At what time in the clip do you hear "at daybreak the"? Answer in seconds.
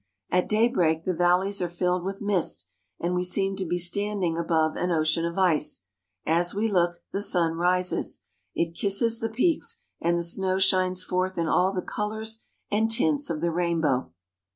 0.31-1.13